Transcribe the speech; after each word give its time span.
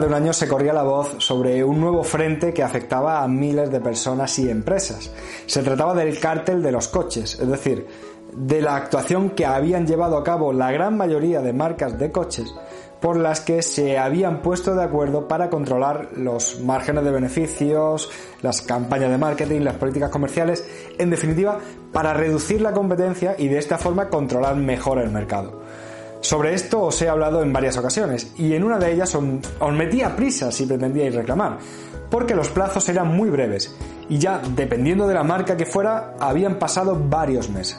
De 0.00 0.06
un 0.06 0.14
año 0.14 0.32
se 0.32 0.48
corría 0.48 0.72
la 0.72 0.82
voz 0.82 1.14
sobre 1.18 1.62
un 1.62 1.80
nuevo 1.80 2.02
frente 2.02 2.52
que 2.52 2.62
afectaba 2.62 3.22
a 3.22 3.28
miles 3.28 3.70
de 3.70 3.80
personas 3.80 4.38
y 4.38 4.50
empresas. 4.50 5.10
Se 5.46 5.62
trataba 5.62 5.94
del 5.94 6.18
cártel 6.18 6.62
de 6.62 6.72
los 6.72 6.88
coches, 6.88 7.38
es 7.38 7.48
decir, 7.48 7.86
de 8.32 8.62
la 8.62 8.76
actuación 8.76 9.30
que 9.30 9.46
habían 9.46 9.86
llevado 9.86 10.16
a 10.16 10.24
cabo 10.24 10.52
la 10.52 10.70
gran 10.72 10.96
mayoría 10.96 11.40
de 11.40 11.52
marcas 11.52 11.98
de 11.98 12.10
coches 12.10 12.54
por 13.00 13.16
las 13.16 13.40
que 13.40 13.62
se 13.62 13.98
habían 13.98 14.42
puesto 14.42 14.74
de 14.74 14.82
acuerdo 14.82 15.26
para 15.26 15.48
controlar 15.48 16.10
los 16.16 16.60
márgenes 16.60 17.04
de 17.04 17.10
beneficios, 17.10 18.10
las 18.42 18.60
campañas 18.62 19.10
de 19.10 19.18
marketing, 19.18 19.60
las 19.62 19.76
políticas 19.76 20.10
comerciales, 20.10 20.68
en 20.98 21.10
definitiva, 21.10 21.58
para 21.92 22.12
reducir 22.12 22.60
la 22.60 22.72
competencia 22.72 23.34
y 23.38 23.48
de 23.48 23.58
esta 23.58 23.78
forma 23.78 24.08
controlar 24.08 24.56
mejor 24.56 24.98
el 24.98 25.10
mercado. 25.10 25.62
Sobre 26.20 26.54
esto 26.54 26.82
os 26.82 27.00
he 27.00 27.08
hablado 27.08 27.42
en 27.42 27.52
varias 27.52 27.78
ocasiones 27.78 28.32
y 28.36 28.52
en 28.54 28.64
una 28.64 28.78
de 28.78 28.92
ellas 28.92 29.14
os, 29.14 29.24
os 29.58 29.72
metí 29.72 30.02
a 30.02 30.14
prisa 30.14 30.52
si 30.52 30.66
pretendíais 30.66 31.14
reclamar, 31.14 31.58
porque 32.10 32.34
los 32.34 32.48
plazos 32.50 32.88
eran 32.88 33.08
muy 33.08 33.30
breves 33.30 33.74
y 34.08 34.18
ya, 34.18 34.42
dependiendo 34.54 35.06
de 35.06 35.14
la 35.14 35.22
marca 35.22 35.56
que 35.56 35.64
fuera, 35.64 36.14
habían 36.20 36.58
pasado 36.58 37.00
varios 37.08 37.48
meses. 37.48 37.78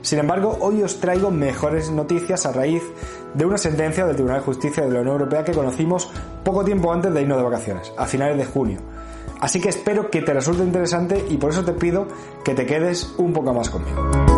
Sin 0.00 0.18
embargo, 0.18 0.58
hoy 0.60 0.82
os 0.82 1.00
traigo 1.00 1.30
mejores 1.30 1.90
noticias 1.90 2.46
a 2.46 2.52
raíz 2.52 2.82
de 3.34 3.44
una 3.44 3.58
sentencia 3.58 4.04
del 4.04 4.16
Tribunal 4.16 4.40
de 4.40 4.46
Justicia 4.46 4.84
de 4.84 4.90
la 4.90 5.00
Unión 5.00 5.14
Europea 5.14 5.44
que 5.44 5.52
conocimos 5.52 6.10
poco 6.44 6.64
tiempo 6.64 6.92
antes 6.92 7.12
de 7.12 7.22
irnos 7.22 7.38
de 7.38 7.44
vacaciones, 7.44 7.92
a 7.96 8.06
finales 8.06 8.36
de 8.36 8.44
junio. 8.44 8.80
Así 9.40 9.60
que 9.60 9.68
espero 9.68 10.10
que 10.10 10.22
te 10.22 10.32
resulte 10.32 10.62
interesante 10.62 11.24
y 11.28 11.36
por 11.36 11.50
eso 11.50 11.64
te 11.64 11.72
pido 11.72 12.06
que 12.44 12.54
te 12.54 12.64
quedes 12.64 13.12
un 13.18 13.32
poco 13.32 13.52
más 13.52 13.70
conmigo. 13.70 14.31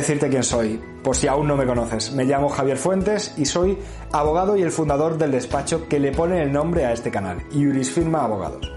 Decirte 0.00 0.28
quién 0.28 0.42
soy, 0.42 0.80
por 1.02 1.16
si 1.16 1.26
aún 1.26 1.46
no 1.46 1.56
me 1.56 1.66
conoces. 1.66 2.12
Me 2.12 2.24
llamo 2.24 2.48
Javier 2.48 2.76
Fuentes 2.76 3.34
y 3.36 3.44
soy 3.44 3.78
abogado 4.12 4.56
y 4.56 4.62
el 4.62 4.70
fundador 4.70 5.18
del 5.18 5.30
despacho 5.30 5.88
que 5.88 6.00
le 6.00 6.12
pone 6.12 6.42
el 6.42 6.52
nombre 6.52 6.84
a 6.84 6.92
este 6.92 7.10
canal, 7.10 7.42
Iuris 7.52 7.90
Firma 7.90 8.24
Abogados. 8.24 8.72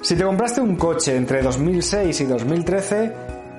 Si 0.00 0.14
te 0.14 0.24
compraste 0.24 0.60
un 0.60 0.76
coche 0.76 1.16
entre 1.16 1.42
2006 1.42 2.20
y 2.20 2.24
2013, 2.24 3.12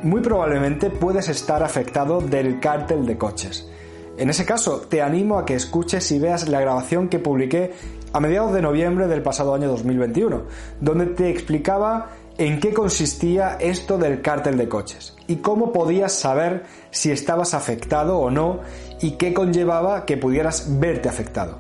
muy 0.04 0.22
probablemente 0.22 0.90
puedes 0.90 1.28
estar 1.28 1.62
afectado 1.64 2.22
del 2.22 2.60
cártel 2.60 3.06
de 3.06 3.18
coches. 3.18 3.70
En 4.18 4.30
ese 4.30 4.46
caso, 4.46 4.82
te 4.82 5.02
animo 5.02 5.38
a 5.38 5.46
que 5.46 5.56
escuches 5.56 6.12
y 6.12 6.20
veas 6.20 6.48
la 6.50 6.62
grabación 6.62 7.10
que 7.10 7.20
publiqué 7.20 7.74
a 8.14 8.20
mediados 8.20 8.54
de 8.54 8.62
noviembre 8.62 9.08
del 9.08 9.22
pasado 9.22 9.54
año 9.54 9.68
2021, 9.70 10.44
donde 10.82 11.06
te 11.08 11.30
explicaba 11.30 12.10
en 12.40 12.62
qué 12.62 12.74
consistía 12.74 13.58
esto 13.60 13.98
del 13.98 14.22
cártel 14.22 14.58
de 14.58 14.70
coches 14.70 15.14
y 15.28 15.36
cómo 15.38 15.74
podías 15.74 16.14
saber 16.14 16.64
si 16.90 17.12
estabas 17.12 17.54
afectado 17.54 18.18
o 18.18 18.32
no 18.32 18.62
y 19.02 19.12
qué 19.12 19.34
conllevaba 19.34 20.06
que 20.06 20.16
pudieras 20.16 20.80
verte 20.80 21.10
afectado. 21.10 21.60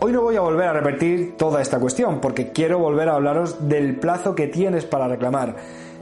Hoy 0.00 0.10
no 0.10 0.22
voy 0.22 0.34
a 0.34 0.40
volver 0.40 0.66
a 0.66 0.72
repetir 0.72 1.36
toda 1.36 1.62
esta 1.62 1.78
cuestión 1.78 2.20
porque 2.20 2.50
quiero 2.50 2.80
volver 2.80 3.08
a 3.08 3.14
hablaros 3.14 3.68
del 3.68 4.00
plazo 4.00 4.34
que 4.34 4.48
tienes 4.48 4.84
para 4.84 5.06
reclamar, 5.06 5.54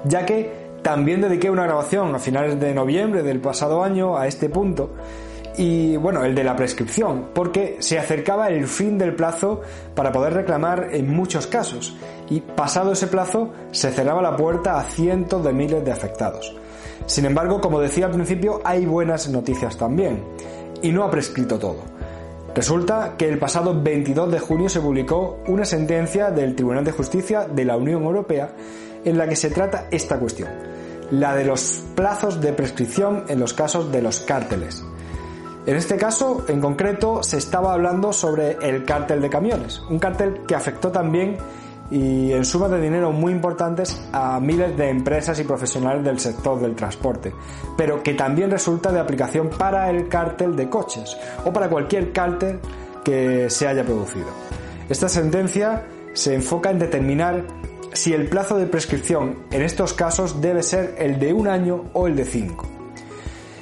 ya 0.05 0.25
que 0.25 0.69
también 0.83 1.21
dediqué 1.21 1.51
una 1.51 1.65
grabación 1.65 2.15
a 2.15 2.19
finales 2.19 2.59
de 2.59 2.73
noviembre 2.73 3.23
del 3.23 3.41
pasado 3.41 3.85
año 3.85 4.17
a 4.17 4.27
este 4.27 4.49
punto 4.49 4.95
y 5.59 5.97
bueno, 5.97 6.25
el 6.25 6.37
de 6.37 6.45
la 6.45 6.55
prescripción, 6.55 7.31
porque 7.35 7.77
se 7.81 7.99
acercaba 7.99 8.49
el 8.49 8.69
fin 8.69 8.97
del 8.97 9.15
plazo 9.15 9.61
para 9.95 10.13
poder 10.13 10.33
reclamar 10.33 10.91
en 10.93 11.11
muchos 11.11 11.49
casos 11.49 11.97
y 12.31 12.41
pasado 12.41 12.93
ese 12.93 13.07
plazo 13.07 13.51
se 13.71 13.91
cerraba 13.91 14.23
la 14.23 14.37
puerta 14.37 14.79
a 14.79 14.85
cientos 14.85 15.45
de 15.45 15.53
miles 15.53 15.85
de 15.85 15.93
afectados. 15.93 16.55
Sin 17.07 17.25
embargo, 17.25 17.61
como 17.61 17.81
decía 17.81 18.07
al 18.07 18.13
principio, 18.13 18.61
hay 18.65 18.85
buenas 18.85 19.29
noticias 19.29 19.77
también 19.77 20.23
y 20.83 20.93
no 20.93 21.05
ha 21.05 21.11
prescrito 21.11 21.59
todo. 21.59 21.79
Resulta 22.55 23.15
que 23.17 23.29
el 23.29 23.39
pasado 23.39 23.81
22 23.81 24.33
de 24.33 24.41
junio 24.41 24.69
se 24.69 24.81
publicó 24.81 25.39
una 25.47 25.65
sentencia 25.65 26.31
del 26.31 26.55
Tribunal 26.55 26.85
de 26.85 26.93
Justicia 26.93 27.47
de 27.47 27.65
la 27.65 27.77
Unión 27.77 28.03
Europea 28.03 28.51
en 29.05 29.17
la 29.17 29.29
que 29.29 29.37
se 29.37 29.51
trata 29.51 29.87
esta 29.91 30.19
cuestión, 30.19 30.51
la 31.11 31.35
de 31.35 31.45
los 31.45 31.85
plazos 31.95 32.41
de 32.41 32.53
prescripción 32.53 33.25
en 33.29 33.39
los 33.39 33.55
casos 33.55 33.93
de 33.93 34.03
los 34.03 34.21
cárteles. 34.21 34.83
En 35.67 35.77
este 35.77 35.97
caso, 35.97 36.47
en 36.49 36.61
concreto, 36.61 37.23
se 37.23 37.37
estaba 37.37 37.75
hablando 37.75 38.13
sobre 38.13 38.57
el 38.63 38.85
cártel 38.85 39.21
de 39.21 39.31
camiones, 39.31 39.81
un 39.89 39.99
cártel 39.99 40.41
que 40.47 40.55
afectó 40.55 40.91
también 40.91 41.37
y 41.91 42.33
en 42.33 42.45
sumas 42.45 42.71
de 42.71 42.81
dinero 42.81 43.13
muy 43.13 43.33
importantes 43.33 44.01
a 44.13 44.39
miles 44.41 44.77
de 44.77 44.91
empresas 44.91 45.39
y 45.41 45.45
profesionales 45.45 46.05
del 46.05 46.19
sector 46.19 46.61
del 46.61 46.75
transporte, 46.75 47.33
pero 47.77 48.03
que 48.03 48.15
también 48.15 48.51
resulta 48.51 48.93
de 48.93 49.01
aplicación 49.01 49.49
para 49.49 49.89
el 49.91 50.09
cártel 50.09 50.55
de 50.55 50.69
coches 50.69 51.17
o 51.45 51.53
para 51.53 51.69
cualquier 51.69 52.13
cártel 52.13 52.61
que 53.05 53.49
se 53.49 53.67
haya 53.67 53.85
producido. 53.85 54.27
Esta 54.89 55.09
sentencia 55.09 55.87
se 56.13 56.35
enfoca 56.35 56.71
en 56.71 56.79
determinar 56.79 57.45
si 57.93 58.13
el 58.13 58.29
plazo 58.29 58.59
de 58.59 58.67
prescripción 58.67 59.45
en 59.51 59.63
estos 59.63 59.93
casos 59.93 60.41
debe 60.41 60.63
ser 60.63 60.95
el 60.99 61.19
de 61.19 61.33
un 61.33 61.49
año 61.49 61.87
o 61.95 62.07
el 62.07 62.17
de 62.17 62.25
cinco. 62.25 62.67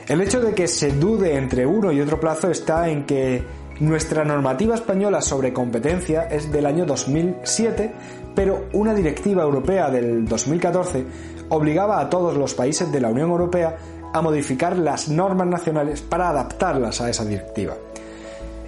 El 0.08 0.20
hecho 0.20 0.40
de 0.40 0.54
que 0.54 0.68
se 0.68 0.92
dude 0.92 1.36
entre 1.36 1.66
uno 1.66 1.90
y 1.90 2.00
otro 2.00 2.20
plazo 2.20 2.50
está 2.50 2.88
en 2.88 3.06
que 3.06 3.42
nuestra 3.80 4.24
normativa 4.24 4.74
española 4.74 5.20
sobre 5.20 5.52
competencia 5.52 6.28
es 6.28 6.50
del 6.50 6.66
año 6.66 6.86
2007, 6.86 7.92
pero 8.34 8.66
una 8.72 8.94
directiva 8.94 9.42
europea 9.42 9.90
del 9.90 10.26
2014 10.26 11.04
obligaba 11.50 12.00
a 12.00 12.08
todos 12.08 12.36
los 12.36 12.54
países 12.54 12.90
de 12.90 13.00
la 13.00 13.08
Unión 13.08 13.30
Europea 13.30 13.76
a 14.12 14.22
modificar 14.22 14.78
las 14.78 15.08
normas 15.08 15.46
nacionales 15.46 16.00
para 16.00 16.30
adaptarlas 16.30 17.00
a 17.00 17.10
esa 17.10 17.24
directiva. 17.24 17.74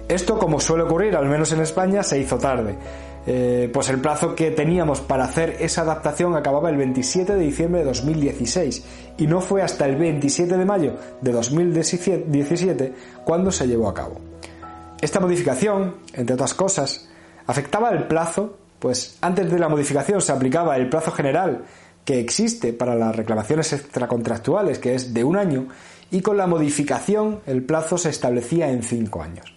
Esto, 0.07 0.37
como 0.37 0.59
suele 0.59 0.83
ocurrir, 0.83 1.15
al 1.15 1.27
menos 1.27 1.51
en 1.51 1.61
España, 1.61 2.03
se 2.03 2.19
hizo 2.19 2.37
tarde, 2.37 2.75
eh, 3.25 3.69
pues 3.71 3.89
el 3.89 3.99
plazo 3.99 4.35
que 4.35 4.51
teníamos 4.51 5.01
para 5.01 5.25
hacer 5.25 5.57
esa 5.59 5.81
adaptación 5.81 6.35
acababa 6.35 6.69
el 6.69 6.77
27 6.77 7.33
de 7.33 7.39
diciembre 7.39 7.81
de 7.81 7.87
2016 7.87 8.83
y 9.17 9.27
no 9.27 9.41
fue 9.41 9.61
hasta 9.61 9.85
el 9.85 9.97
27 9.97 10.57
de 10.57 10.65
mayo 10.65 10.93
de 11.21 11.31
2017 11.31 12.93
cuando 13.23 13.51
se 13.51 13.67
llevó 13.67 13.89
a 13.89 13.93
cabo. 13.93 14.28
Esta 15.01 15.21
modificación, 15.21 15.95
entre 16.13 16.33
otras 16.33 16.53
cosas, 16.53 17.07
afectaba 17.47 17.89
el 17.91 18.07
plazo, 18.07 18.57
pues 18.79 19.17
antes 19.21 19.49
de 19.49 19.57
la 19.57 19.69
modificación 19.69 20.21
se 20.21 20.33
aplicaba 20.33 20.75
el 20.75 20.89
plazo 20.89 21.11
general 21.11 21.63
que 22.03 22.19
existe 22.19 22.73
para 22.73 22.95
las 22.95 23.15
reclamaciones 23.15 23.71
extracontractuales, 23.71 24.79
que 24.79 24.95
es 24.95 25.13
de 25.13 25.23
un 25.23 25.37
año, 25.37 25.67
y 26.11 26.21
con 26.21 26.37
la 26.37 26.47
modificación 26.47 27.39
el 27.45 27.63
plazo 27.63 27.97
se 27.97 28.09
establecía 28.09 28.69
en 28.71 28.83
cinco 28.83 29.21
años. 29.21 29.53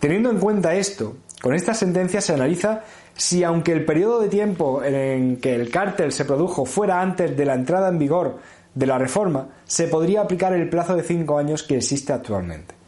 Teniendo 0.00 0.30
en 0.30 0.38
cuenta 0.38 0.74
esto, 0.74 1.16
con 1.42 1.54
esta 1.54 1.74
sentencia 1.74 2.20
se 2.20 2.32
analiza 2.32 2.80
si 3.14 3.44
aunque 3.44 3.72
el 3.72 3.84
periodo 3.84 4.20
de 4.20 4.28
tiempo 4.28 4.82
en 4.82 5.36
que 5.36 5.54
el 5.54 5.70
cártel 5.70 6.12
se 6.12 6.24
produjo 6.24 6.64
fuera 6.64 7.00
antes 7.00 7.36
de 7.36 7.44
la 7.44 7.54
entrada 7.54 7.88
en 7.88 7.98
vigor 7.98 8.38
de 8.74 8.86
la 8.86 8.96
reforma, 8.96 9.48
se 9.64 9.88
podría 9.88 10.22
aplicar 10.22 10.54
el 10.54 10.70
plazo 10.70 10.96
de 10.96 11.02
cinco 11.02 11.36
años 11.36 11.62
que 11.62 11.76
existe 11.76 12.12
actualmente. 12.12 12.81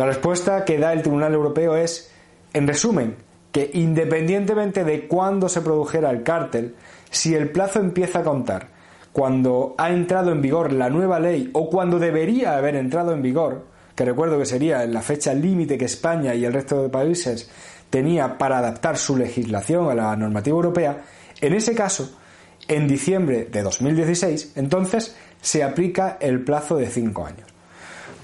La 0.00 0.06
respuesta 0.06 0.64
que 0.64 0.78
da 0.78 0.94
el 0.94 1.02
Tribunal 1.02 1.34
Europeo 1.34 1.76
es, 1.76 2.10
en 2.54 2.66
resumen, 2.66 3.16
que 3.52 3.70
independientemente 3.74 4.82
de 4.82 5.06
cuándo 5.06 5.46
se 5.50 5.60
produjera 5.60 6.08
el 6.10 6.22
cártel, 6.22 6.74
si 7.10 7.34
el 7.34 7.50
plazo 7.50 7.80
empieza 7.80 8.20
a 8.20 8.22
contar 8.22 8.68
cuando 9.12 9.74
ha 9.76 9.90
entrado 9.90 10.32
en 10.32 10.40
vigor 10.40 10.72
la 10.72 10.88
nueva 10.88 11.20
ley 11.20 11.50
o 11.52 11.68
cuando 11.68 11.98
debería 11.98 12.56
haber 12.56 12.76
entrado 12.76 13.12
en 13.12 13.20
vigor, 13.20 13.66
que 13.94 14.06
recuerdo 14.06 14.38
que 14.38 14.46
sería 14.46 14.86
la 14.86 15.02
fecha 15.02 15.34
límite 15.34 15.76
que 15.76 15.84
España 15.84 16.34
y 16.34 16.46
el 16.46 16.54
resto 16.54 16.82
de 16.82 16.88
países 16.88 17.50
tenía 17.90 18.38
para 18.38 18.56
adaptar 18.56 18.96
su 18.96 19.18
legislación 19.18 19.90
a 19.90 19.94
la 19.94 20.16
normativa 20.16 20.56
europea, 20.56 21.02
en 21.42 21.52
ese 21.52 21.74
caso, 21.74 22.10
en 22.68 22.88
diciembre 22.88 23.50
de 23.52 23.62
2016, 23.62 24.52
entonces 24.56 25.14
se 25.42 25.62
aplica 25.62 26.16
el 26.22 26.42
plazo 26.42 26.78
de 26.78 26.88
5 26.88 27.26
años. 27.26 27.50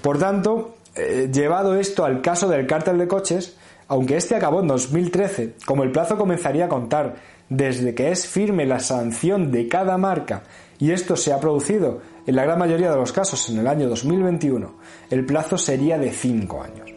Por 0.01 0.17
tanto, 0.17 0.76
eh, 0.97 1.29
llevado 1.31 1.75
esto 1.75 2.05
al 2.05 2.21
caso 2.21 2.47
del 2.47 2.67
cártel 2.67 2.97
de 2.97 3.07
coches, 3.07 3.55
aunque 3.87 4.17
este 4.17 4.35
acabó 4.35 4.61
en 4.61 4.67
2013, 4.67 5.55
como 5.65 5.83
el 5.83 5.91
plazo 5.91 6.17
comenzaría 6.17 6.65
a 6.65 6.69
contar 6.69 7.15
desde 7.49 7.95
que 7.95 8.11
es 8.11 8.27
firme 8.27 8.65
la 8.65 8.79
sanción 8.79 9.51
de 9.51 9.67
cada 9.67 9.97
marca 9.97 10.43
y 10.79 10.91
esto 10.91 11.15
se 11.15 11.31
ha 11.31 11.39
producido 11.39 12.01
en 12.25 12.35
la 12.35 12.43
gran 12.43 12.59
mayoría 12.59 12.91
de 12.91 12.97
los 12.97 13.11
casos 13.11 13.49
en 13.49 13.59
el 13.59 13.67
año 13.67 13.87
2021, 13.87 14.75
el 15.09 15.25
plazo 15.25 15.57
sería 15.57 15.97
de 15.97 16.11
5 16.11 16.61
años. 16.61 16.91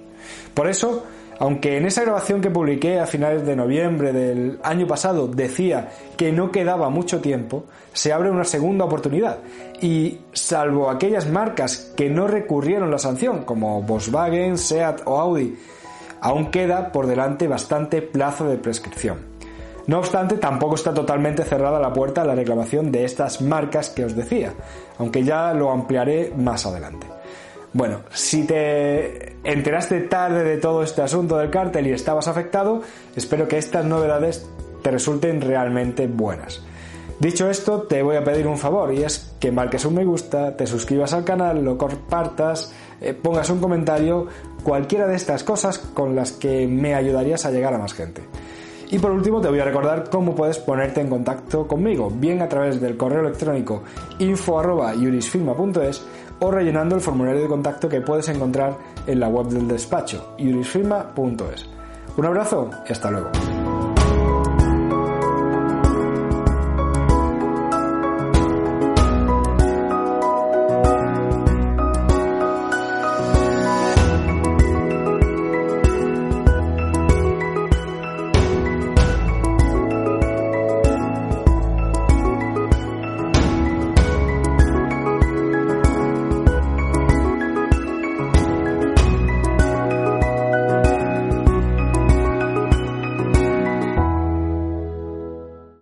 Por 0.55 0.69
eso, 0.69 1.05
aunque 1.41 1.79
en 1.79 1.87
esa 1.87 2.03
grabación 2.03 2.43
que 2.43 2.51
publiqué 2.51 3.01
a 3.01 3.07
finales 3.07 3.47
de 3.47 3.57
noviembre 3.57 4.13
del 4.13 4.61
año 4.63 4.87
pasado 4.87 5.27
decía 5.27 5.89
que 6.19 6.33
no 6.33 6.53
quedaba 6.53 6.91
mucho 6.91 7.23
tiempo, 7.23 7.65
se 7.95 8.13
abre 8.13 8.31
una 8.31 8.45
segunda 8.45 8.85
oportunidad 8.85 9.39
y 9.81 10.21
salvo 10.35 10.91
aquellas 10.91 11.27
marcas 11.31 11.95
que 11.97 12.11
no 12.11 12.29
recurrieron 12.29 12.91
la 12.91 12.99
sanción, 12.99 13.45
como 13.45 13.83
Volkswagen, 13.83 14.59
Seat 14.59 15.01
o 15.07 15.19
Audi, 15.19 15.57
aún 16.21 16.51
queda 16.51 16.93
por 16.93 17.07
delante 17.07 17.49
bastante 17.49 18.03
plazo 18.03 18.47
de 18.47 18.59
prescripción. 18.59 19.31
No 19.87 19.99
obstante, 19.99 20.37
tampoco 20.37 20.75
está 20.75 20.93
totalmente 20.93 21.43
cerrada 21.45 21.81
la 21.81 21.95
puerta 21.95 22.21
a 22.21 22.27
la 22.27 22.35
reclamación 22.35 22.93
de 22.93 23.07
estas 23.07 23.41
marcas 23.41 23.89
que 23.89 24.05
os 24.05 24.15
decía, 24.15 24.53
aunque 24.99 25.25
ya 25.25 25.55
lo 25.55 25.71
ampliaré 25.71 26.35
más 26.37 26.67
adelante. 26.67 27.20
Bueno, 27.73 28.01
si 28.13 28.45
te 28.45 29.37
enteraste 29.45 30.01
tarde 30.01 30.43
de 30.43 30.59
todo 30.59 30.83
este 30.83 31.03
asunto 31.03 31.37
del 31.37 31.51
cártel 31.51 31.87
y 31.87 31.93
estabas 31.93 32.27
afectado, 32.27 32.83
espero 33.15 33.47
que 33.47 33.59
estas 33.59 33.85
novedades 33.85 34.49
te 34.83 34.91
resulten 34.91 35.41
realmente 35.41 36.09
buenas. 36.09 36.63
Dicho 37.21 37.49
esto, 37.51 37.83
te 37.83 38.03
voy 38.03 38.17
a 38.17 38.25
pedir 38.25 38.47
un 38.47 38.59
favor 38.59 38.93
y 38.93 39.05
es 39.05 39.35
que 39.39 39.53
marques 39.53 39.85
un 39.85 39.95
me 39.95 40.05
gusta, 40.05 40.57
te 40.57 40.67
suscribas 40.67 41.13
al 41.13 41.23
canal, 41.23 41.63
lo 41.63 41.77
compartas, 41.77 42.73
eh, 43.01 43.13
pongas 43.13 43.51
un 43.51 43.61
comentario, 43.61 44.27
cualquiera 44.65 45.07
de 45.07 45.17
estas 45.17 45.45
cosas 45.45 45.79
con 45.79 46.17
las 46.17 46.33
que 46.33 46.67
me 46.67 46.95
ayudarías 46.95 47.45
a 47.45 47.51
llegar 47.51 47.75
a 47.75 47.79
más 47.79 47.93
gente. 47.93 48.23
Y 48.91 48.99
por 48.99 49.13
último 49.13 49.41
te 49.41 49.49
voy 49.49 49.61
a 49.61 49.65
recordar 49.65 50.11
cómo 50.11 50.35
puedes 50.35 50.59
ponerte 50.59 51.01
en 51.01 51.09
contacto 51.09 51.67
conmigo, 51.69 52.11
bien 52.11 52.43
a 52.43 52.49
través 52.49 52.81
del 52.81 52.97
correo 52.97 53.21
electrónico 53.21 53.85
info.yurisfirma.es 54.19 56.05
o 56.41 56.51
rellenando 56.51 56.97
el 56.97 57.01
formulario 57.01 57.43
de 57.43 57.49
contacto 57.49 57.89
que 57.89 58.01
puedes 58.01 58.29
encontrar 58.29 58.77
en 59.07 59.21
la 59.21 59.29
web 59.29 59.47
del 59.47 59.69
despacho 59.69 60.35
yurisfirma.es. 60.39 61.69
Un 62.17 62.27
abrazo 62.27 62.71
y 62.89 62.93
hasta 62.93 63.11
luego. 63.11 63.31